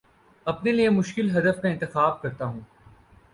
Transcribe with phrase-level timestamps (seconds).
[0.45, 2.59] اپنے لیے مشکل ہدف کا انتخاب کرتا ہوں